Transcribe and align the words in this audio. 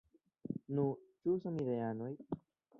Nu, 0.79 0.85
ĉu 1.21 1.37
samideanoj? 1.45 2.13